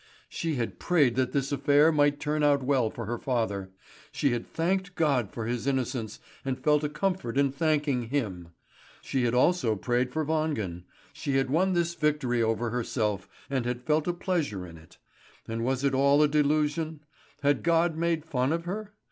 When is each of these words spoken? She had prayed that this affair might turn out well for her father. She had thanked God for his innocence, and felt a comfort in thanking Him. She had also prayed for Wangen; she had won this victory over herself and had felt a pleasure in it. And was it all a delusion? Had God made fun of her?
She 0.29 0.55
had 0.55 0.79
prayed 0.79 1.15
that 1.15 1.31
this 1.31 1.51
affair 1.51 1.91
might 1.91 2.19
turn 2.19 2.41
out 2.41 2.63
well 2.63 2.89
for 2.89 3.05
her 3.05 3.19
father. 3.19 3.69
She 4.11 4.31
had 4.31 4.51
thanked 4.51 4.95
God 4.95 5.29
for 5.31 5.45
his 5.45 5.67
innocence, 5.67 6.19
and 6.43 6.57
felt 6.57 6.83
a 6.83 6.89
comfort 6.89 7.37
in 7.37 7.51
thanking 7.51 8.09
Him. 8.09 8.47
She 9.03 9.25
had 9.25 9.35
also 9.35 9.75
prayed 9.75 10.11
for 10.11 10.25
Wangen; 10.25 10.85
she 11.13 11.35
had 11.37 11.51
won 11.51 11.73
this 11.73 11.93
victory 11.93 12.41
over 12.41 12.71
herself 12.71 13.29
and 13.47 13.63
had 13.67 13.83
felt 13.83 14.07
a 14.07 14.13
pleasure 14.13 14.65
in 14.65 14.79
it. 14.79 14.97
And 15.47 15.63
was 15.63 15.83
it 15.83 15.93
all 15.93 16.23
a 16.23 16.27
delusion? 16.27 17.01
Had 17.43 17.61
God 17.61 17.95
made 17.95 18.25
fun 18.25 18.51
of 18.51 18.65
her? 18.65 18.95